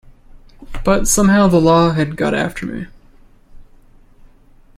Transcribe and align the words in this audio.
But 0.83 1.07
somehow 1.07 1.45
the 1.47 1.61
law 1.61 1.91
had 1.91 2.15
got 2.15 2.33
after 2.33 2.65
me. 2.65 2.87